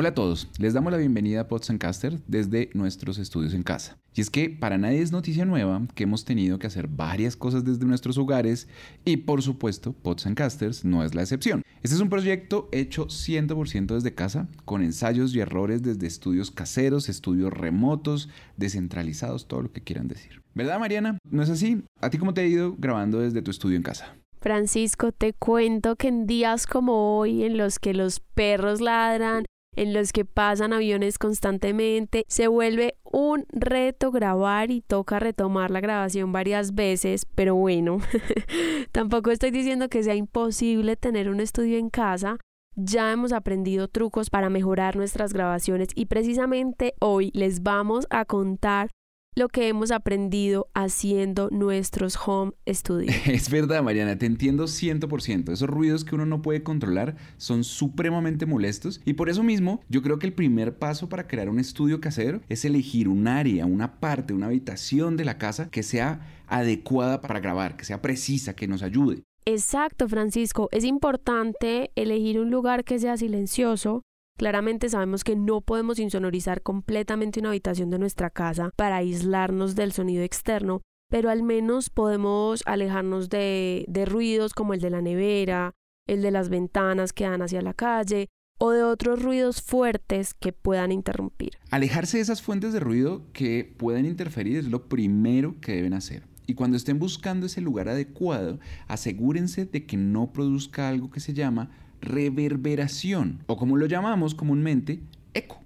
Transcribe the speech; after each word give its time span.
Hola 0.00 0.08
a 0.08 0.14
todos, 0.14 0.48
les 0.58 0.72
damos 0.72 0.92
la 0.92 0.96
bienvenida 0.96 1.42
a 1.42 1.48
Podcaster 1.48 2.18
desde 2.26 2.70
nuestros 2.72 3.18
estudios 3.18 3.52
en 3.52 3.62
casa. 3.62 3.98
Y 4.14 4.22
es 4.22 4.30
que 4.30 4.48
para 4.48 4.78
nadie 4.78 5.02
es 5.02 5.12
noticia 5.12 5.44
nueva 5.44 5.82
que 5.94 6.04
hemos 6.04 6.24
tenido 6.24 6.58
que 6.58 6.66
hacer 6.66 6.88
varias 6.88 7.36
cosas 7.36 7.66
desde 7.66 7.84
nuestros 7.84 8.16
hogares 8.16 8.66
y 9.04 9.18
por 9.18 9.42
supuesto 9.42 9.92
Podcasters 9.92 10.86
no 10.86 11.04
es 11.04 11.14
la 11.14 11.20
excepción. 11.20 11.60
Este 11.82 11.96
es 11.96 12.00
un 12.00 12.08
proyecto 12.08 12.70
hecho 12.72 13.08
100% 13.08 13.94
desde 13.94 14.14
casa, 14.14 14.48
con 14.64 14.80
ensayos 14.80 15.34
y 15.34 15.40
errores 15.40 15.82
desde 15.82 16.06
estudios 16.06 16.50
caseros, 16.50 17.10
estudios 17.10 17.52
remotos, 17.52 18.30
descentralizados, 18.56 19.48
todo 19.48 19.60
lo 19.60 19.70
que 19.70 19.82
quieran 19.82 20.08
decir. 20.08 20.40
¿Verdad 20.54 20.78
Mariana? 20.78 21.18
¿No 21.30 21.42
es 21.42 21.50
así? 21.50 21.84
¿A 22.00 22.08
ti 22.08 22.16
cómo 22.16 22.32
te 22.32 22.40
ha 22.40 22.46
ido 22.46 22.74
grabando 22.78 23.20
desde 23.20 23.42
tu 23.42 23.50
estudio 23.50 23.76
en 23.76 23.82
casa? 23.82 24.16
Francisco, 24.40 25.12
te 25.12 25.34
cuento 25.34 25.96
que 25.96 26.08
en 26.08 26.26
días 26.26 26.66
como 26.66 27.18
hoy, 27.18 27.44
en 27.44 27.58
los 27.58 27.78
que 27.78 27.92
los 27.92 28.20
perros 28.20 28.80
ladran, 28.80 29.44
en 29.76 29.92
los 29.92 30.12
que 30.12 30.24
pasan 30.24 30.72
aviones 30.72 31.18
constantemente. 31.18 32.24
Se 32.28 32.48
vuelve 32.48 32.96
un 33.04 33.46
reto 33.50 34.10
grabar 34.10 34.70
y 34.70 34.80
toca 34.80 35.18
retomar 35.18 35.70
la 35.70 35.80
grabación 35.80 36.32
varias 36.32 36.74
veces, 36.74 37.26
pero 37.34 37.54
bueno, 37.54 37.98
tampoco 38.92 39.30
estoy 39.30 39.50
diciendo 39.50 39.88
que 39.88 40.02
sea 40.02 40.14
imposible 40.14 40.96
tener 40.96 41.28
un 41.28 41.40
estudio 41.40 41.78
en 41.78 41.90
casa. 41.90 42.38
Ya 42.76 43.10
hemos 43.10 43.32
aprendido 43.32 43.88
trucos 43.88 44.30
para 44.30 44.48
mejorar 44.48 44.96
nuestras 44.96 45.32
grabaciones 45.32 45.88
y 45.94 46.06
precisamente 46.06 46.94
hoy 47.00 47.30
les 47.34 47.62
vamos 47.62 48.06
a 48.10 48.24
contar 48.24 48.90
lo 49.36 49.48
que 49.48 49.68
hemos 49.68 49.90
aprendido 49.90 50.68
haciendo 50.74 51.48
nuestros 51.50 52.18
home 52.24 52.52
studios. 52.68 53.14
Es 53.26 53.50
verdad, 53.50 53.82
Mariana, 53.82 54.18
te 54.18 54.26
entiendo 54.26 54.64
100%. 54.64 55.52
Esos 55.52 55.68
ruidos 55.68 56.04
que 56.04 56.14
uno 56.14 56.26
no 56.26 56.42
puede 56.42 56.62
controlar 56.62 57.16
son 57.36 57.64
supremamente 57.64 58.46
molestos 58.46 59.00
y 59.04 59.14
por 59.14 59.28
eso 59.28 59.42
mismo 59.42 59.80
yo 59.88 60.02
creo 60.02 60.18
que 60.18 60.26
el 60.26 60.32
primer 60.32 60.78
paso 60.78 61.08
para 61.08 61.26
crear 61.26 61.48
un 61.48 61.60
estudio 61.60 62.00
casero 62.00 62.40
es 62.48 62.64
elegir 62.64 63.08
un 63.08 63.28
área, 63.28 63.66
una 63.66 64.00
parte, 64.00 64.34
una 64.34 64.46
habitación 64.46 65.16
de 65.16 65.24
la 65.24 65.38
casa 65.38 65.70
que 65.70 65.82
sea 65.82 66.20
adecuada 66.46 67.20
para 67.20 67.40
grabar, 67.40 67.76
que 67.76 67.84
sea 67.84 68.02
precisa, 68.02 68.54
que 68.54 68.66
nos 68.66 68.82
ayude. 68.82 69.22
Exacto, 69.46 70.08
Francisco. 70.08 70.68
Es 70.70 70.84
importante 70.84 71.90
elegir 71.94 72.38
un 72.38 72.50
lugar 72.50 72.84
que 72.84 72.98
sea 72.98 73.16
silencioso, 73.16 74.02
Claramente 74.40 74.88
sabemos 74.88 75.22
que 75.22 75.36
no 75.36 75.60
podemos 75.60 75.98
insonorizar 75.98 76.62
completamente 76.62 77.40
una 77.40 77.50
habitación 77.50 77.90
de 77.90 77.98
nuestra 77.98 78.30
casa 78.30 78.70
para 78.74 78.96
aislarnos 78.96 79.74
del 79.74 79.92
sonido 79.92 80.22
externo, 80.22 80.80
pero 81.10 81.28
al 81.28 81.42
menos 81.42 81.90
podemos 81.90 82.62
alejarnos 82.64 83.28
de, 83.28 83.84
ruidos 84.06 84.54
como 84.54 84.72
el 84.72 84.80
de 84.80 84.88
la 84.88 85.02
nevera, 85.02 85.74
el 86.06 86.22
de 86.22 86.30
las 86.30 86.48
ventanas 86.48 87.12
que 87.12 87.24
dan 87.24 87.42
hacia 87.42 87.60
la 87.60 87.74
calle 87.74 88.28
o 88.58 88.70
de 88.70 88.82
otros 88.82 89.22
ruidos 89.22 89.60
fuertes 89.60 90.32
que 90.32 90.54
puedan 90.54 90.90
interrumpir. 90.90 91.58
Alejarse 91.70 92.16
de 92.16 92.22
esas 92.22 92.40
fuentes 92.40 92.72
de 92.72 92.80
ruido 92.80 93.26
que 93.34 93.70
puedan 93.76 94.06
interferir 94.06 94.56
es 94.56 94.64
lo 94.64 94.88
primero 94.88 95.60
que 95.60 95.72
deben 95.72 95.92
hacer. 95.92 96.22
Y 96.46 96.54
cuando 96.54 96.78
estén 96.78 96.98
buscando 96.98 97.44
ese 97.44 97.60
lugar 97.60 97.90
adecuado, 97.90 98.58
asegúrense 98.88 99.66
de 99.66 99.84
que 99.84 99.98
no 99.98 100.32
produzca 100.32 100.88
algo 100.88 101.10
que 101.10 101.20
se 101.20 101.34
llama 101.34 101.68
reverberación 102.00 103.40
o 103.46 103.56
como 103.56 103.76
lo 103.76 103.86
llamamos 103.86 104.34
comúnmente, 104.34 105.00
eco. 105.34 105.60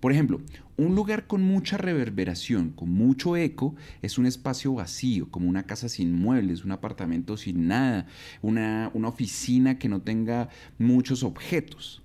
Por 0.00 0.12
ejemplo, 0.12 0.40
un 0.76 0.94
lugar 0.94 1.26
con 1.26 1.42
mucha 1.42 1.78
reverberación, 1.78 2.70
con 2.70 2.90
mucho 2.90 3.36
eco, 3.36 3.74
es 4.02 4.18
un 4.18 4.26
espacio 4.26 4.74
vacío, 4.74 5.30
como 5.30 5.48
una 5.48 5.64
casa 5.64 5.88
sin 5.88 6.12
muebles, 6.12 6.64
un 6.64 6.72
apartamento 6.72 7.36
sin 7.36 7.66
nada, 7.66 8.06
una, 8.42 8.90
una 8.92 9.08
oficina 9.08 9.78
que 9.78 9.88
no 9.88 10.02
tenga 10.02 10.50
muchos 10.78 11.22
objetos. 11.22 12.02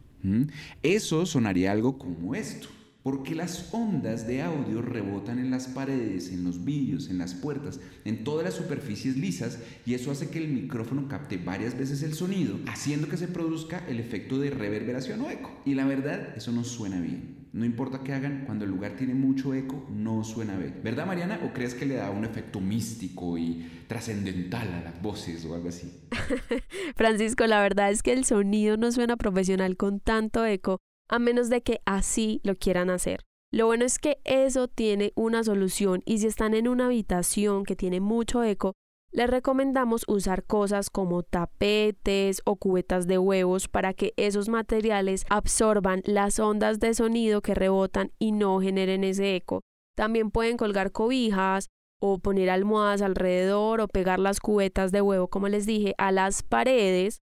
Eso 0.84 1.26
sonaría 1.26 1.72
algo 1.72 1.98
como 1.98 2.34
esto 2.34 2.70
porque 3.04 3.36
las 3.36 3.74
ondas 3.74 4.28
de 4.28 4.42
audio 4.42 4.82
rebotan 4.82 5.40
en 5.40 5.52
las 5.52 5.68
paredes, 5.68 6.32
en 6.32 6.44
los 6.44 6.64
vidrios, 6.64 7.10
en 7.10 7.18
las 7.18 7.34
puertas, 7.34 7.80
en 8.06 8.24
todas 8.24 8.46
las 8.46 8.54
superficies 8.54 9.18
lisas 9.18 9.60
y 9.86 9.94
eso 9.96 10.12
hace 10.12 10.30
que 10.30 10.40
el 10.40 10.50
micrófono 10.50 11.08
capte 11.08 11.38
varias 11.38 11.78
veces 11.78 12.04
el 12.04 12.14
sonido, 12.14 12.60
haciendo 12.68 13.08
que 13.08 13.18
se 13.18 13.28
produzca 13.28 13.84
el 13.88 14.00
efecto 14.00 14.40
de 14.40 14.52
reverberación 14.52 15.22
o 15.22 15.30
eco. 15.30 15.52
Y 15.66 15.74
la 15.74 15.86
verdad, 15.86 16.36
eso 16.36 16.52
no 16.52 16.64
suena 16.64 17.00
bien. 17.00 17.42
No 17.54 17.66
importa 17.66 18.02
qué 18.02 18.14
hagan, 18.14 18.44
cuando 18.46 18.64
el 18.64 18.72
lugar 18.72 18.94
tiene 18.96 19.14
mucho 19.14 19.54
eco, 19.54 19.86
no 19.92 20.24
suena 20.24 20.58
bien. 20.58 20.80
¿Verdad, 20.84 21.06
Mariana? 21.06 21.42
¿O 21.44 21.52
crees 21.52 21.74
que 21.74 21.86
le 21.86 21.96
da 21.96 22.10
un 22.10 22.24
efecto 22.24 22.62
místico 22.62 23.38
y 23.38 23.68
trascendental 23.88 24.72
a 24.72 24.82
las 24.82 25.02
voces 25.02 25.44
o 25.44 25.56
algo 25.56 25.68
así? 25.68 25.92
Francisco, 26.96 27.46
la 27.48 27.62
verdad 27.62 27.92
es 27.92 28.04
que 28.04 28.14
el 28.14 28.24
sonido 28.24 28.78
no 28.78 28.92
suena 28.94 29.18
profesional 29.18 29.76
con 29.76 30.00
tanto 30.00 30.46
eco 30.46 30.80
a 31.12 31.20
menos 31.20 31.50
de 31.50 31.62
que 31.62 31.82
así 31.86 32.42
lo 32.44 32.56
quieran 32.56 32.90
hacer. 32.90 33.22
Lo 33.54 33.66
bueno 33.66 33.84
es 33.84 34.00
que 34.00 34.20
eso 34.24 34.70
tiene 34.70 35.12
una 35.16 35.44
solución 35.44 36.02
y 36.06 36.20
si 36.20 36.28
están 36.28 36.54
en 36.54 36.70
una 36.70 36.86
habitación 36.86 37.66
que 37.66 37.76
tiene 37.76 38.00
mucho 38.00 38.44
eco, 38.44 38.74
les 39.12 39.30
recomendamos 39.30 40.06
usar 40.08 40.46
cosas 40.46 40.90
como 40.90 41.22
tapetes 41.22 42.42
o 42.46 42.56
cubetas 42.56 43.08
de 43.08 43.18
huevos 43.18 43.68
para 43.68 43.94
que 43.94 44.14
esos 44.16 44.48
materiales 44.48 45.26
absorban 45.30 46.02
las 46.06 46.40
ondas 46.40 46.80
de 46.80 46.94
sonido 46.94 47.42
que 47.42 47.54
rebotan 47.54 48.14
y 48.18 48.32
no 48.32 48.62
generen 48.62 49.04
ese 49.04 49.36
eco. 49.36 49.60
También 49.98 50.32
pueden 50.32 50.56
colgar 50.56 50.94
cobijas 50.94 51.68
o 52.00 52.20
poner 52.20 52.50
almohadas 52.50 53.02
alrededor 53.02 53.82
o 53.82 53.90
pegar 53.90 54.20
las 54.20 54.40
cubetas 54.40 54.94
de 54.94 55.02
huevo, 55.02 55.28
como 55.28 55.50
les 55.50 55.66
dije, 55.66 55.94
a 55.98 56.14
las 56.14 56.42
paredes 56.42 57.20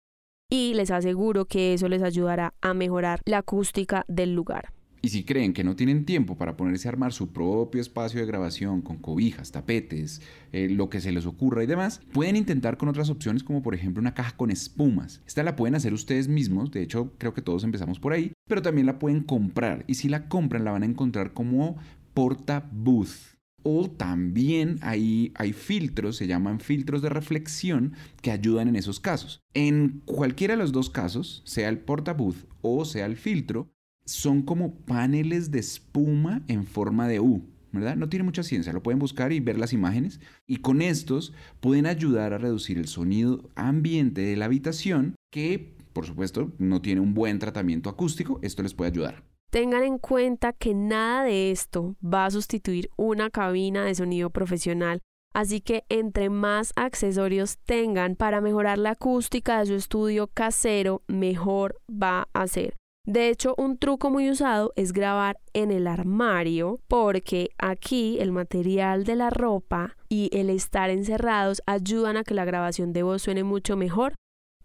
y 0.49 0.73
les 0.73 0.91
aseguro 0.91 1.45
que 1.45 1.73
eso 1.73 1.87
les 1.87 2.01
ayudará 2.01 2.53
a 2.61 2.73
mejorar 2.73 3.21
la 3.25 3.39
acústica 3.39 4.03
del 4.07 4.33
lugar. 4.33 4.73
Y 5.01 5.09
si 5.09 5.23
creen 5.23 5.53
que 5.53 5.63
no 5.63 5.77
tienen 5.77 6.03
tiempo 6.03 6.35
para 6.35 6.57
ponerse 6.57 6.87
a 6.87 6.91
armar 6.91 7.13
su 7.13 7.31
propio 7.31 7.79
espacio 7.79 8.19
de 8.19 8.25
grabación 8.25 8.81
con 8.81 8.97
cobijas, 8.97 9.51
tapetes, 9.51 10.21
eh, 10.51 10.67
lo 10.69 10.89
que 10.89 10.99
se 10.99 11.13
les 11.13 11.25
ocurra 11.25 11.63
y 11.63 11.67
demás, 11.67 12.01
pueden 12.11 12.35
intentar 12.35 12.75
con 12.75 12.89
otras 12.89 13.09
opciones 13.09 13.43
como 13.43 13.61
por 13.61 13.75
ejemplo 13.75 14.01
una 14.01 14.13
caja 14.13 14.35
con 14.35 14.51
espumas. 14.51 15.21
Esta 15.25 15.43
la 15.43 15.55
pueden 15.55 15.75
hacer 15.75 15.93
ustedes 15.93 16.27
mismos, 16.27 16.71
de 16.71 16.81
hecho 16.81 17.13
creo 17.17 17.33
que 17.33 17.41
todos 17.41 17.63
empezamos 17.63 17.99
por 17.99 18.11
ahí, 18.11 18.33
pero 18.47 18.61
también 18.61 18.87
la 18.87 18.99
pueden 18.99 19.23
comprar 19.23 19.85
y 19.87 19.93
si 19.93 20.09
la 20.09 20.27
compran 20.27 20.65
la 20.65 20.71
van 20.71 20.83
a 20.83 20.87
encontrar 20.87 21.31
como 21.31 21.77
porta 22.13 22.67
booth. 22.69 23.38
O 23.63 23.89
también 23.89 24.77
hay, 24.81 25.31
hay 25.35 25.53
filtros, 25.53 26.17
se 26.17 26.27
llaman 26.27 26.59
filtros 26.59 27.01
de 27.01 27.09
reflexión, 27.09 27.93
que 28.21 28.31
ayudan 28.31 28.67
en 28.67 28.75
esos 28.75 28.99
casos. 28.99 29.41
En 29.53 30.01
cualquiera 30.05 30.55
de 30.55 30.61
los 30.61 30.71
dos 30.71 30.89
casos, 30.89 31.41
sea 31.45 31.69
el 31.69 31.79
portabooth 31.79 32.45
o 32.61 32.85
sea 32.85 33.05
el 33.05 33.15
filtro, 33.15 33.71
son 34.05 34.41
como 34.41 34.73
paneles 34.73 35.51
de 35.51 35.59
espuma 35.59 36.43
en 36.47 36.65
forma 36.65 37.07
de 37.07 37.19
U. 37.19 37.43
¿verdad? 37.71 37.95
No 37.95 38.09
tiene 38.09 38.23
mucha 38.23 38.43
ciencia, 38.43 38.73
lo 38.73 38.81
pueden 38.81 38.99
buscar 38.99 39.31
y 39.31 39.39
ver 39.39 39.59
las 39.59 39.73
imágenes. 39.73 40.19
Y 40.47 40.57
con 40.57 40.81
estos 40.81 41.33
pueden 41.59 41.85
ayudar 41.85 42.33
a 42.33 42.37
reducir 42.37 42.77
el 42.77 42.87
sonido 42.87 43.49
ambiente 43.55 44.21
de 44.21 44.35
la 44.35 44.45
habitación, 44.45 45.15
que 45.31 45.75
por 45.93 46.05
supuesto 46.05 46.51
no 46.57 46.81
tiene 46.81 47.01
un 47.01 47.13
buen 47.13 47.39
tratamiento 47.39 47.89
acústico. 47.89 48.39
Esto 48.41 48.63
les 48.63 48.73
puede 48.73 48.91
ayudar. 48.91 49.28
Tengan 49.49 49.83
en 49.83 49.97
cuenta 49.97 50.53
que 50.53 50.75
nada 50.75 51.23
de 51.23 51.49
esto 51.49 51.95
va 52.03 52.25
a 52.25 52.31
sustituir 52.31 52.89
una 52.97 53.31
cabina 53.31 53.83
de 53.83 53.95
sonido 53.95 54.29
profesional, 54.29 55.01
así 55.33 55.59
que 55.59 55.85
entre 55.89 56.29
más 56.29 56.71
accesorios 56.75 57.57
tengan 57.65 58.15
para 58.15 58.41
mejorar 58.41 58.77
la 58.77 58.91
acústica 58.91 59.59
de 59.59 59.65
su 59.65 59.73
estudio 59.73 60.27
casero, 60.27 61.01
mejor 61.07 61.81
va 61.89 62.27
a 62.33 62.45
ser. 62.45 62.75
De 63.07 63.29
hecho, 63.29 63.55
un 63.57 63.79
truco 63.79 64.11
muy 64.11 64.29
usado 64.29 64.71
es 64.75 64.93
grabar 64.93 65.39
en 65.53 65.71
el 65.71 65.87
armario 65.87 66.79
porque 66.87 67.49
aquí 67.57 68.19
el 68.19 68.31
material 68.31 69.03
de 69.03 69.15
la 69.15 69.31
ropa 69.31 69.95
y 70.09 70.29
el 70.31 70.51
estar 70.51 70.91
encerrados 70.91 71.63
ayudan 71.65 72.17
a 72.17 72.23
que 72.23 72.35
la 72.35 72.45
grabación 72.45 72.93
de 72.93 73.01
voz 73.01 73.23
suene 73.23 73.43
mucho 73.43 73.75
mejor 73.75 74.13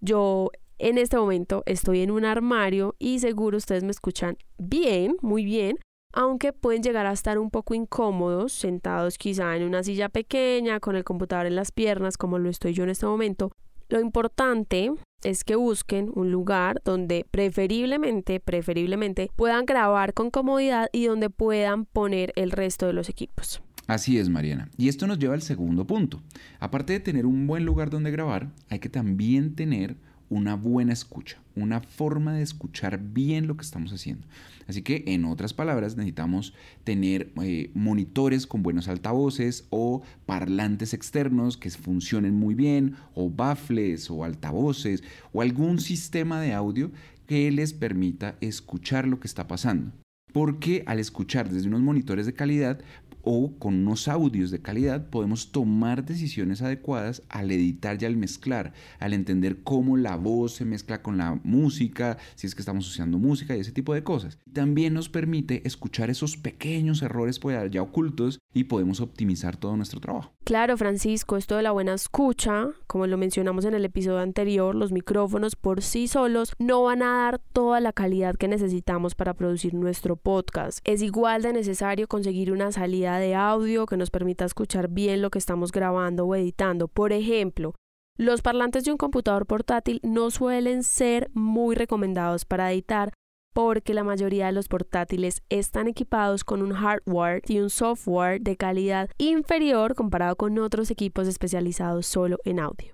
Yo 0.01 0.51
en 0.79 0.99
este 0.99 1.17
momento 1.17 1.63
estoy 1.67 2.01
en 2.01 2.11
un 2.11 2.25
armario 2.25 2.97
y 2.99 3.19
seguro 3.19 3.57
ustedes 3.57 3.85
me 3.85 3.91
escuchan 3.91 4.37
bien, 4.59 5.17
muy 5.23 5.45
bien, 5.45 5.79
aunque 6.13 6.53
pueden 6.53 6.83
llegar 6.83 7.07
a 7.07 7.13
estar 7.13 7.39
un 7.39 7.51
poco 7.51 7.75
incómodos, 7.75 8.53
sentados 8.53 9.19
quizá 9.19 9.57
en 9.57 9.65
una 9.65 9.83
silla 9.83 10.09
pequeña, 10.09 10.81
con 10.81 10.97
el 10.97 11.05
computador 11.05 11.47
en 11.47 11.57
las 11.57 11.73
piernas, 11.73 12.17
como 12.17 12.39
lo 12.39 12.49
estoy 12.49 12.73
yo 12.73 12.85
en 12.85 12.91
este 12.91 13.07
momento. 13.07 13.51
Lo 13.89 14.01
importante 14.01 14.93
es 15.23 15.45
que 15.45 15.57
busquen 15.57 16.11
un 16.15 16.31
lugar 16.31 16.81
donde 16.85 17.27
preferiblemente, 17.31 18.41
preferiblemente 18.41 19.31
puedan 19.37 19.67
grabar 19.67 20.15
con 20.15 20.31
comodidad 20.31 20.89
y 20.93 21.07
donde 21.07 21.31
puedan 21.31 21.85
poner 21.85 22.33
el 22.37 22.51
resto 22.51 22.87
de 22.87 22.93
los 22.93 23.09
equipos. 23.09 23.61
Así 23.87 24.19
es, 24.19 24.31
Mariana. 24.31 24.71
Y 24.77 24.89
esto 24.89 25.07
nos 25.07 25.19
lleva 25.19 25.35
al 25.35 25.43
segundo 25.43 25.87
punto. 25.87 26.23
Aparte 26.59 26.95
de 26.95 27.01
tener 27.01 27.27
un 27.27 27.47
buen 27.47 27.65
lugar 27.65 27.91
donde 27.91 28.11
grabar, 28.11 28.51
hay 28.71 28.79
que 28.79 28.89
también 28.89 29.55
tener 29.55 29.97
una 30.29 30.57
buena 30.57 30.93
escucha, 30.93 31.39
una 31.55 31.81
forma 31.81 32.33
de 32.33 32.43
escuchar 32.43 32.99
bien 32.99 33.47
lo 33.47 33.57
que 33.57 33.63
estamos 33.63 33.93
haciendo. 33.93 34.27
Así 34.67 34.83
que, 34.83 35.05
en 35.07 35.25
otras 35.25 35.53
palabras, 35.53 35.97
necesitamos 35.97 36.55
tener 36.85 37.33
eh, 37.43 37.71
monitores 37.75 38.47
con 38.47 38.63
buenos 38.63 38.89
altavoces 38.89 39.67
o 39.71 40.03
parlantes 40.27 40.95
externos 40.95 41.57
que 41.57 41.71
funcionen 41.71 42.35
muy 42.35 42.55
bien, 42.55 42.97
o 43.15 43.31
baffles 43.31 44.11
o 44.11 44.25
altavoces, 44.25 45.03
o 45.33 45.43
algún 45.43 45.81
sistema 45.81 46.41
de 46.41 46.55
audio 46.55 46.91
que 47.27 47.51
les 47.51 47.73
permita 47.73 48.37
escuchar 48.41 49.07
lo 49.07 49.21
que 49.21 49.27
está 49.27 49.47
pasando. 49.47 49.93
Porque 50.33 50.83
al 50.87 50.99
escuchar 50.99 51.49
desde 51.49 51.69
unos 51.69 51.81
monitores 51.81 52.27
de 52.27 52.35
calidad 52.35 52.81
o 53.25 53.59
con 53.59 53.75
unos 53.75 54.09
audios 54.09 54.51
de 54.51 54.61
calidad 54.61 55.09
podemos 55.11 55.53
tomar 55.53 56.05
decisiones 56.05 56.63
adecuadas 56.63 57.23
al 57.29 57.51
editar 57.51 58.01
y 58.01 58.07
al 58.07 58.17
mezclar, 58.17 58.73
al 58.99 59.13
entender 59.13 59.63
cómo 59.63 59.97
la 59.97 60.17
voz 60.17 60.55
se 60.55 60.65
mezcla 60.65 61.03
con 61.03 61.19
la 61.19 61.41
música, 61.45 62.19
si 62.35 62.47
es 62.47 62.55
que 62.55 62.63
estamos 62.63 62.89
usando 62.89 63.19
música 63.19 63.57
y 63.57 63.61
ese 63.61 63.73
tipo 63.73 63.95
de 63.95 64.05
cosas. 64.05 64.39
También 64.53 64.95
nos 64.95 65.09
permite 65.09 65.67
escuchar 65.67 66.11
esos 66.11 66.37
pequeños 66.37 67.03
errores 67.03 67.41
ya 67.71 67.83
ocultos 67.83 68.39
y 68.53 68.65
podemos 68.65 69.01
optimizar 69.01 69.57
todo 69.57 69.77
nuestro 69.77 70.01
trabajo. 70.01 70.33
Claro, 70.45 70.77
Francisco, 70.77 71.37
esto 71.37 71.57
de 71.57 71.63
la 71.63 71.73
buena 71.73 71.95
escucha, 71.95 72.69
como 72.87 73.07
lo 73.07 73.17
mencionamos 73.17 73.65
en 73.65 73.75
el 73.75 73.85
episodio 73.85 74.19
anterior, 74.19 74.75
los 74.75 74.93
micrófonos 74.93 75.57
por 75.57 75.83
sí 75.83 76.07
solos 76.07 76.53
no 76.59 76.83
van 76.83 77.03
a 77.03 77.13
dar 77.25 77.39
toda 77.53 77.81
la 77.81 77.93
calidad 77.93 78.37
que 78.37 78.49
necesitamos 78.49 79.15
para 79.15 79.35
producir 79.35 79.73
nuestro 79.75 80.17
podcast. 80.17 80.79
Es 80.85 81.01
igual 81.03 81.43
de 81.43 81.53
necesario 81.53 82.09
conseguir 82.09 82.53
una 82.53 82.73
salida 82.73 83.14
de 83.19 83.35
audio 83.35 83.87
que 83.87 83.97
nos 83.97 84.11
permita 84.11 84.45
escuchar 84.45 84.89
bien 84.89 85.23
lo 85.23 85.31
que 85.31 85.39
estamos 85.39 85.73
grabando 85.73 86.27
o 86.27 86.35
editando. 86.35 86.89
Por 86.89 87.13
ejemplo, 87.13 87.75
los 88.17 88.43
parlantes 88.43 88.85
de 88.85 88.93
un 88.93 88.97
computador 88.97 89.47
portátil 89.47 90.01
no 90.03 90.31
suelen 90.31 90.85
ser 90.85 91.31
muy 91.35 91.75
recomendados 91.75 92.45
para 92.45 92.73
editar 92.73 93.13
porque 93.53 93.95
la 93.95 94.05
mayoría 94.05 94.47
de 94.47 94.53
los 94.53 94.69
portátiles 94.69 95.43
están 95.49 95.89
equipados 95.89 96.45
con 96.45 96.61
un 96.61 96.73
hardware 96.73 97.41
y 97.47 97.61
un 97.61 97.71
software 97.71 98.41
de 98.41 98.57
calidad 98.57 99.09
inferior 99.19 99.95
comparado 99.95 100.37
con 100.37 100.59
otros 100.59 100.91
equipos 100.91 101.29
especializados 101.29 102.07
solo 102.07 102.39
en 102.45 102.59
audio. 102.59 102.94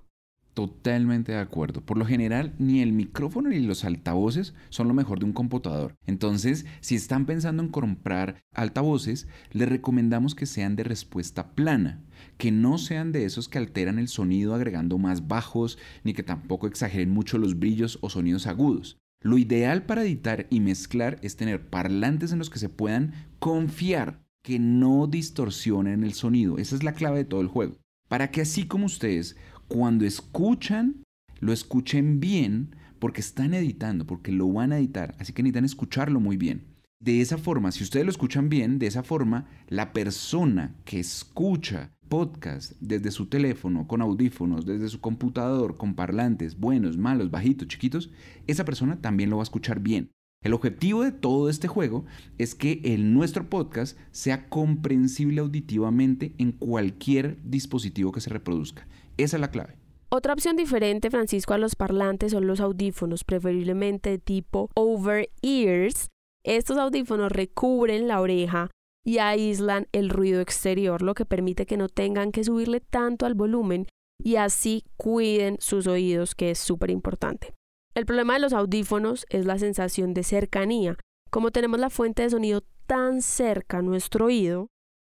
Totalmente 0.53 1.31
de 1.31 1.37
acuerdo. 1.37 1.79
Por 1.79 1.97
lo 1.97 2.05
general, 2.05 2.53
ni 2.59 2.81
el 2.81 2.91
micrófono 2.91 3.49
ni 3.49 3.59
los 3.59 3.85
altavoces 3.85 4.53
son 4.69 4.89
lo 4.89 4.93
mejor 4.93 5.19
de 5.19 5.25
un 5.25 5.31
computador. 5.31 5.95
Entonces, 6.05 6.65
si 6.81 6.95
están 6.95 7.25
pensando 7.25 7.63
en 7.63 7.69
comprar 7.69 8.43
altavoces, 8.53 9.27
les 9.51 9.69
recomendamos 9.69 10.35
que 10.35 10.45
sean 10.45 10.75
de 10.75 10.83
respuesta 10.83 11.55
plana, 11.55 12.03
que 12.37 12.51
no 12.51 12.77
sean 12.77 13.13
de 13.13 13.23
esos 13.23 13.47
que 13.47 13.59
alteran 13.59 13.97
el 13.97 14.09
sonido 14.09 14.53
agregando 14.53 14.97
más 14.97 15.29
bajos, 15.29 15.77
ni 16.03 16.13
que 16.13 16.23
tampoco 16.23 16.67
exageren 16.67 17.11
mucho 17.11 17.37
los 17.37 17.57
brillos 17.57 17.97
o 18.01 18.09
sonidos 18.09 18.45
agudos. 18.45 18.97
Lo 19.21 19.37
ideal 19.37 19.83
para 19.83 20.01
editar 20.01 20.47
y 20.49 20.59
mezclar 20.59 21.17
es 21.21 21.37
tener 21.37 21.69
parlantes 21.69 22.33
en 22.33 22.39
los 22.39 22.49
que 22.49 22.59
se 22.59 22.69
puedan 22.69 23.13
confiar 23.39 24.21
que 24.43 24.59
no 24.59 25.07
distorsionen 25.07 26.03
el 26.03 26.13
sonido. 26.13 26.57
Esa 26.57 26.75
es 26.75 26.83
la 26.83 26.93
clave 26.93 27.19
de 27.19 27.25
todo 27.25 27.39
el 27.39 27.47
juego. 27.47 27.77
Para 28.09 28.29
que 28.29 28.41
así 28.41 28.65
como 28.67 28.87
ustedes 28.87 29.37
cuando 29.71 30.05
escuchan, 30.05 31.01
lo 31.39 31.53
escuchen 31.53 32.19
bien 32.19 32.75
porque 32.99 33.21
están 33.21 33.53
editando, 33.53 34.05
porque 34.05 34.33
lo 34.33 34.51
van 34.51 34.73
a 34.73 34.77
editar, 34.77 35.15
así 35.17 35.31
que 35.31 35.43
necesitan 35.43 35.63
escucharlo 35.63 36.19
muy 36.19 36.35
bien. 36.35 36.65
De 37.01 37.21
esa 37.21 37.37
forma, 37.37 37.71
si 37.71 37.81
ustedes 37.81 38.05
lo 38.05 38.11
escuchan 38.11 38.49
bien, 38.49 38.79
de 38.79 38.87
esa 38.87 39.01
forma, 39.01 39.47
la 39.69 39.93
persona 39.93 40.75
que 40.83 40.99
escucha 40.99 41.89
podcast 42.09 42.73
desde 42.81 43.11
su 43.11 43.27
teléfono, 43.27 43.87
con 43.87 44.01
audífonos, 44.01 44.65
desde 44.65 44.89
su 44.89 44.99
computador, 44.99 45.77
con 45.77 45.95
parlantes, 45.95 46.59
buenos, 46.59 46.97
malos, 46.97 47.31
bajitos, 47.31 47.69
chiquitos, 47.69 48.11
esa 48.47 48.65
persona 48.65 48.99
también 48.99 49.29
lo 49.29 49.37
va 49.37 49.43
a 49.43 49.49
escuchar 49.49 49.79
bien. 49.79 50.09
El 50.43 50.53
objetivo 50.53 51.03
de 51.03 51.13
todo 51.13 51.49
este 51.49 51.69
juego 51.69 52.03
es 52.37 52.55
que 52.55 52.81
el, 52.83 53.13
nuestro 53.13 53.49
podcast 53.49 53.97
sea 54.11 54.49
comprensible 54.49 55.39
auditivamente 55.39 56.33
en 56.39 56.51
cualquier 56.51 57.37
dispositivo 57.45 58.11
que 58.11 58.19
se 58.19 58.31
reproduzca. 58.31 58.85
Esa 59.17 59.37
es 59.37 59.41
la 59.41 59.51
clave. 59.51 59.77
Otra 60.09 60.33
opción 60.33 60.57
diferente, 60.57 61.09
Francisco, 61.09 61.53
a 61.53 61.57
los 61.57 61.75
parlantes 61.75 62.33
son 62.33 62.45
los 62.45 62.59
audífonos, 62.59 63.23
preferiblemente 63.23 64.09
de 64.09 64.17
tipo 64.17 64.69
over 64.75 65.29
ears. 65.41 66.09
Estos 66.43 66.77
audífonos 66.77 67.31
recubren 67.31 68.07
la 68.07 68.19
oreja 68.19 68.69
y 69.05 69.19
aíslan 69.19 69.87
el 69.93 70.09
ruido 70.09 70.41
exterior, 70.41 71.01
lo 71.01 71.13
que 71.13 71.25
permite 71.25 71.65
que 71.65 71.77
no 71.77 71.87
tengan 71.87 72.31
que 72.31 72.43
subirle 72.43 72.81
tanto 72.81 73.25
al 73.25 73.35
volumen 73.35 73.87
y 74.23 74.35
así 74.35 74.83
cuiden 74.97 75.57
sus 75.59 75.87
oídos, 75.87 76.35
que 76.35 76.51
es 76.51 76.59
súper 76.59 76.89
importante. 76.89 77.53
El 77.95 78.05
problema 78.05 78.33
de 78.33 78.39
los 78.39 78.53
audífonos 78.53 79.25
es 79.29 79.45
la 79.45 79.57
sensación 79.57 80.13
de 80.13 80.23
cercanía. 80.23 80.97
Como 81.29 81.51
tenemos 81.51 81.79
la 81.79 81.89
fuente 81.89 82.23
de 82.23 82.29
sonido 82.29 82.61
tan 82.85 83.21
cerca 83.21 83.77
a 83.77 83.81
nuestro 83.81 84.25
oído, 84.25 84.67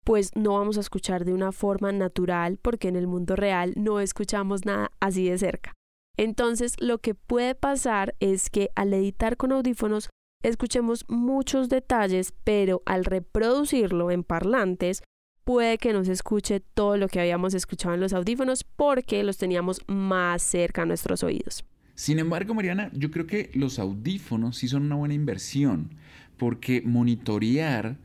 pues 0.09 0.31
no 0.33 0.53
vamos 0.53 0.75
a 0.77 0.79
escuchar 0.79 1.23
de 1.23 1.33
una 1.33 1.51
forma 1.51 1.91
natural 1.91 2.57
porque 2.59 2.87
en 2.87 2.95
el 2.95 3.05
mundo 3.05 3.35
real 3.35 3.73
no 3.75 3.99
escuchamos 3.99 4.65
nada 4.65 4.91
así 4.99 5.29
de 5.29 5.37
cerca. 5.37 5.75
Entonces 6.17 6.73
lo 6.79 6.97
que 6.97 7.13
puede 7.13 7.53
pasar 7.53 8.15
es 8.19 8.49
que 8.49 8.71
al 8.75 8.91
editar 8.91 9.37
con 9.37 9.51
audífonos 9.51 10.09
escuchemos 10.41 11.05
muchos 11.09 11.69
detalles, 11.69 12.33
pero 12.43 12.81
al 12.87 13.05
reproducirlo 13.05 14.09
en 14.09 14.23
parlantes 14.23 15.03
puede 15.43 15.77
que 15.77 15.93
no 15.93 16.03
se 16.03 16.13
escuche 16.13 16.59
todo 16.59 16.97
lo 16.97 17.07
que 17.07 17.19
habíamos 17.19 17.53
escuchado 17.53 17.93
en 17.93 18.01
los 18.01 18.13
audífonos 18.13 18.63
porque 18.63 19.21
los 19.23 19.37
teníamos 19.37 19.79
más 19.85 20.41
cerca 20.41 20.81
a 20.81 20.85
nuestros 20.85 21.21
oídos. 21.21 21.65
Sin 21.93 22.17
embargo, 22.17 22.55
Mariana, 22.55 22.89
yo 22.93 23.11
creo 23.11 23.27
que 23.27 23.51
los 23.53 23.77
audífonos 23.77 24.57
sí 24.57 24.67
son 24.67 24.85
una 24.85 24.95
buena 24.95 25.13
inversión 25.13 25.93
porque 26.35 26.81
monitorear 26.83 27.99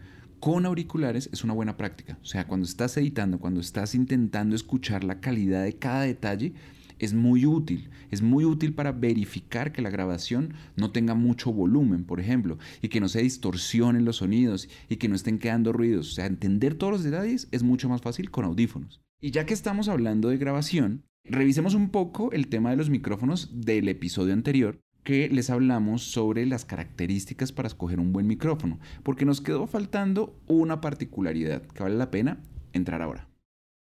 con 0.45 0.67
auriculares 0.67 1.31
es 1.33 1.43
una 1.43 1.55
buena 1.55 1.79
práctica. 1.79 2.19
O 2.21 2.27
sea, 2.27 2.47
cuando 2.47 2.67
estás 2.67 2.95
editando, 2.99 3.39
cuando 3.39 3.61
estás 3.61 3.95
intentando 3.95 4.55
escuchar 4.55 5.03
la 5.03 5.19
calidad 5.19 5.65
de 5.65 5.79
cada 5.79 6.03
detalle, 6.03 6.53
es 6.99 7.15
muy 7.15 7.47
útil. 7.47 7.89
Es 8.11 8.21
muy 8.21 8.45
útil 8.45 8.75
para 8.75 8.93
verificar 8.93 9.73
que 9.73 9.81
la 9.81 9.89
grabación 9.89 10.53
no 10.77 10.91
tenga 10.91 11.15
mucho 11.15 11.51
volumen, 11.51 12.05
por 12.05 12.21
ejemplo, 12.21 12.59
y 12.83 12.89
que 12.89 13.01
no 13.01 13.09
se 13.09 13.23
distorsionen 13.23 14.05
los 14.05 14.17
sonidos 14.17 14.69
y 14.91 14.97
que 14.97 15.09
no 15.09 15.15
estén 15.15 15.39
quedando 15.39 15.73
ruidos. 15.73 16.11
O 16.11 16.15
sea, 16.15 16.27
entender 16.27 16.75
todos 16.75 16.93
los 16.93 17.05
detalles 17.05 17.49
es 17.51 17.63
mucho 17.63 17.89
más 17.89 18.03
fácil 18.03 18.31
con 18.31 18.45
audífonos. 18.45 19.01
Y 19.23 19.31
ya 19.31 19.47
que 19.47 19.55
estamos 19.55 19.89
hablando 19.89 20.29
de 20.29 20.37
grabación, 20.37 21.05
revisemos 21.25 21.73
un 21.73 21.89
poco 21.89 22.31
el 22.33 22.49
tema 22.49 22.69
de 22.69 22.77
los 22.77 22.91
micrófonos 22.91 23.49
del 23.63 23.89
episodio 23.89 24.35
anterior 24.35 24.79
que 25.05 25.29
les 25.29 25.51
hablamos 25.51 26.03
sobre 26.03 26.47
las 26.47 26.65
características 26.65 27.53
para 27.53 27.69
escoger 27.69 28.01
un 28.01 28.13
buen 28.13 28.27
micrófono, 28.27 28.81
porque 29.03 29.27
nos 29.27 29.41
quedó 29.41 29.67
faltando 29.67 30.35
una 30.47 30.81
particularidad 30.81 31.63
que 31.63 31.83
vale 31.83 31.97
la 31.97 32.11
pena 32.11 32.39
entrar 32.73 33.03
ahora. 33.03 33.29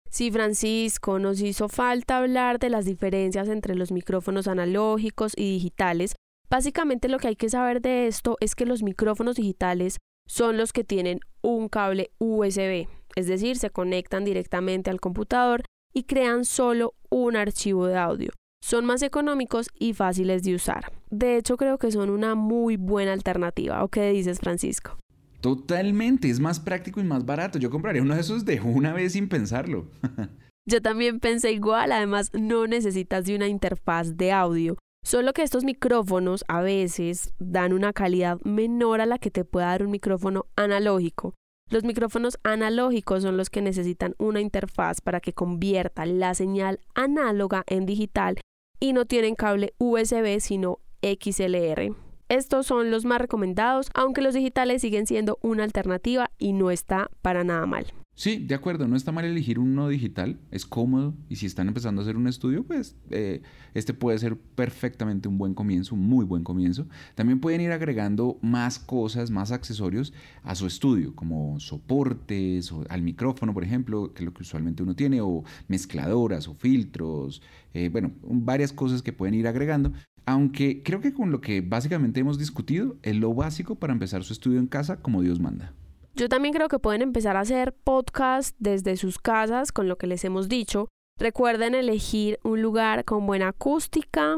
Sí, 0.10 0.30
Francisco, 0.30 1.18
nos 1.18 1.42
hizo 1.42 1.70
falta 1.70 2.20
hablar 2.20 2.60
de 2.60 2.70
las 2.70 2.86
diferencias 2.86 3.48
entre 3.48 3.74
los 3.74 3.92
micrófonos 3.92 4.48
analógicos 4.48 5.34
y 5.36 5.54
digitales. 5.54 6.16
Básicamente 6.52 7.10
lo 7.10 7.18
que 7.18 7.30
hay 7.30 7.36
que 7.36 7.50
saber 7.50 7.82
de 7.82 8.06
esto 8.06 8.38
es 8.40 8.54
que 8.54 8.68
los 8.68 8.84
micrófonos 8.84 9.38
digitales 9.38 9.98
son 10.28 10.58
los 10.58 10.72
que 10.72 10.84
tienen 10.84 11.20
un 11.42 11.68
cable 11.68 12.12
USB, 12.20 12.88
es 13.16 13.28
decir, 13.28 13.58
se 13.58 13.72
conectan 13.72 14.24
directamente 14.24 14.92
al 14.92 15.00
computador 15.00 15.64
y 15.94 16.04
crean 16.04 16.46
solo 16.46 16.94
un 17.10 17.36
archivo 17.36 17.88
de 17.88 17.98
audio 17.98 18.32
son 18.64 18.86
más 18.86 19.02
económicos 19.02 19.70
y 19.78 19.94
fáciles 19.94 20.42
de 20.42 20.56
usar. 20.56 20.94
De 21.10 21.36
hecho, 21.36 21.58
creo 21.58 21.78
que 21.78 21.92
son 21.92 22.10
una 22.10 22.34
muy 22.34 22.78
buena 22.78 23.12
alternativa. 23.12 23.84
¿O 23.84 23.90
qué 23.90 24.10
dices, 24.12 24.40
Francisco? 24.40 24.98
Totalmente, 25.42 26.30
es 26.30 26.40
más 26.40 26.62
práctico 26.62 27.02
y 27.02 27.04
más 27.04 27.26
barato. 27.26 27.60
Yo 27.60 27.70
compraría 27.70 28.02
uno 28.02 28.16
de 28.16 28.22
esos 28.22 28.46
de 28.46 28.62
una 28.62 28.94
vez 28.94 29.12
sin 29.12 29.28
pensarlo. 29.28 29.88
Yo 30.66 30.82
también 30.82 31.20
pensé 31.20 31.52
igual, 31.52 31.92
además 31.92 32.32
no 32.34 32.66
necesitas 32.66 33.26
de 33.26 33.36
una 33.36 33.50
interfaz 33.50 34.16
de 34.16 34.32
audio. 34.32 34.78
Solo 35.04 35.34
que 35.34 35.44
estos 35.44 35.66
micrófonos 35.66 36.46
a 36.48 36.62
veces 36.62 37.34
dan 37.40 37.74
una 37.74 37.92
calidad 37.92 38.40
menor 38.46 39.02
a 39.02 39.06
la 39.06 39.20
que 39.20 39.30
te 39.30 39.44
puede 39.44 39.66
dar 39.66 39.84
un 39.84 39.92
micrófono 39.92 40.46
analógico. 40.56 41.34
Los 41.70 41.84
micrófonos 41.84 42.40
analógicos 42.44 43.24
son 43.24 43.36
los 43.36 43.50
que 43.50 43.62
necesitan 43.62 44.16
una 44.20 44.40
interfaz 44.40 45.02
para 45.02 45.20
que 45.20 45.34
convierta 45.34 46.06
la 46.06 46.34
señal 46.34 46.80
análoga 46.96 47.64
en 47.68 47.86
digital 47.86 48.38
y 48.84 48.92
no 48.92 49.06
tienen 49.06 49.36
cable 49.36 49.74
USB 49.78 50.42
sino 50.42 50.80
XLR. 51.02 52.03
Estos 52.30 52.68
son 52.68 52.92
los 52.92 53.06
más 53.06 53.20
recomendados, 53.20 53.90
aunque 53.94 54.22
los 54.22 54.34
digitales 54.34 54.82
siguen 54.82 55.08
siendo 55.08 55.38
una 55.42 55.64
alternativa 55.64 56.32
y 56.38 56.54
no 56.54 56.72
está 56.72 57.10
para 57.22 57.44
nada 57.44 57.66
mal. 57.66 57.86
Sí, 58.16 58.38
de 58.38 58.54
acuerdo, 58.54 58.88
no 58.88 58.96
está 58.96 59.12
mal 59.12 59.26
elegir 59.26 59.58
uno 59.58 59.88
digital, 59.90 60.38
es 60.52 60.68
cómodo 60.68 61.16
y 61.30 61.38
si 61.38 61.48
están 61.48 61.68
empezando 61.68 62.00
a 62.00 62.04
hacer 62.04 62.16
un 62.16 62.28
estudio, 62.28 62.64
pues 62.64 62.96
eh, 63.10 63.42
este 63.74 63.96
puede 63.96 64.20
ser 64.20 64.38
perfectamente 64.38 65.28
un 65.28 65.40
buen 65.40 65.56
comienzo, 65.56 65.96
un 65.96 66.08
muy 66.08 66.24
buen 66.24 66.44
comienzo. 66.44 66.88
También 67.16 67.40
pueden 67.40 67.62
ir 67.62 67.72
agregando 67.72 68.38
más 68.44 68.78
cosas, 68.78 69.32
más 69.32 69.52
accesorios 69.52 70.14
a 70.44 70.54
su 70.54 70.68
estudio, 70.68 71.16
como 71.16 71.60
soportes 71.60 72.72
o 72.72 72.84
al 72.88 73.02
micrófono, 73.02 73.52
por 73.52 73.64
ejemplo, 73.64 74.14
que 74.14 74.22
es 74.22 74.26
lo 74.26 74.34
que 74.34 74.44
usualmente 74.44 74.84
uno 74.84 74.96
tiene, 74.96 75.22
o 75.22 75.44
mezcladoras 75.68 76.48
o 76.48 76.54
filtros, 76.54 77.42
eh, 77.74 77.90
bueno, 77.90 78.12
varias 78.22 78.72
cosas 78.74 79.02
que 79.02 79.12
pueden 79.12 79.34
ir 79.34 79.48
agregando. 79.48 79.92
Aunque 80.26 80.84
creo 80.84 81.02
que 81.02 81.14
con 81.14 81.32
lo 81.32 81.42
que 81.42 81.62
básicamente 81.62 82.20
hemos 82.20 82.38
discutido 82.38 82.96
es 83.02 83.16
lo 83.16 83.34
básico 83.34 83.76
para 83.76 83.94
empezar 83.94 84.24
su 84.24 84.34
estudio 84.34 84.60
en 84.60 84.68
casa 84.68 85.02
como 85.02 85.22
Dios 85.22 85.40
manda. 85.40 85.74
Yo 86.16 86.30
también 86.30 86.54
creo 86.54 86.70
que 86.70 86.80
pueden 86.80 87.02
empezar 87.02 87.36
a 87.36 87.42
hacer 87.42 87.74
podcast 87.74 88.56
desde 88.60 88.98
sus 88.98 89.18
casas 89.18 89.72
con 89.72 89.88
lo 89.88 89.98
que 89.98 90.08
les 90.08 90.24
hemos 90.24 90.48
dicho. 90.48 90.88
Recuerden 91.20 91.76
elegir 91.76 92.40
un 92.44 92.62
lugar 92.62 93.04
con 93.04 93.26
buena 93.26 93.50
acústica, 93.50 94.38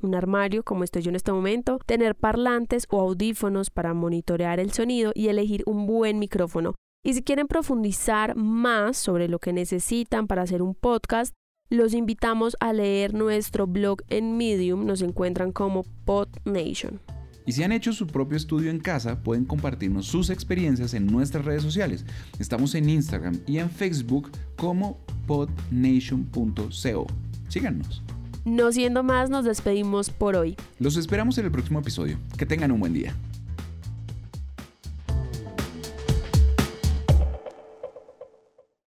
un 0.00 0.14
armario 0.14 0.62
como 0.62 0.84
estoy 0.84 1.02
yo 1.02 1.10
en 1.10 1.16
este 1.16 1.32
momento, 1.32 1.78
tener 1.86 2.14
parlantes 2.14 2.86
o 2.90 3.00
audífonos 3.00 3.70
para 3.70 3.94
monitorear 3.94 4.60
el 4.60 4.72
sonido 4.72 5.12
y 5.14 5.28
elegir 5.28 5.62
un 5.66 5.86
buen 5.86 6.18
micrófono. 6.18 6.74
Y 7.04 7.14
si 7.14 7.22
quieren 7.22 7.46
profundizar 7.46 8.34
más 8.36 8.96
sobre 8.96 9.28
lo 9.28 9.38
que 9.38 9.52
necesitan 9.52 10.26
para 10.26 10.42
hacer 10.42 10.60
un 10.60 10.74
podcast, 10.74 11.32
los 11.70 11.94
invitamos 11.94 12.56
a 12.60 12.72
leer 12.72 13.14
nuestro 13.14 13.66
blog 13.66 14.02
en 14.08 14.36
Medium, 14.36 14.86
nos 14.86 15.02
encuentran 15.02 15.52
como 15.52 15.84
PodNation. 16.04 17.00
Y 17.44 17.52
si 17.52 17.62
han 17.62 17.72
hecho 17.72 17.92
su 17.92 18.06
propio 18.06 18.36
estudio 18.36 18.70
en 18.70 18.80
casa, 18.80 19.22
pueden 19.22 19.44
compartirnos 19.44 20.06
sus 20.06 20.30
experiencias 20.30 20.94
en 20.94 21.06
nuestras 21.06 21.44
redes 21.44 21.62
sociales. 21.62 22.04
Estamos 22.40 22.74
en 22.74 22.88
Instagram 22.88 23.38
y 23.46 23.58
en 23.58 23.70
Facebook 23.70 24.30
como 24.56 24.98
podnation.co. 25.26 27.06
Síganos. 27.48 28.02
No 28.44 28.72
siendo 28.72 29.02
más, 29.02 29.30
nos 29.30 29.44
despedimos 29.44 30.10
por 30.10 30.34
hoy. 30.36 30.56
Los 30.78 30.96
esperamos 30.96 31.38
en 31.38 31.46
el 31.46 31.52
próximo 31.52 31.80
episodio. 31.80 32.18
Que 32.36 32.46
tengan 32.46 32.72
un 32.72 32.80
buen 32.80 32.92
día. 32.92 33.14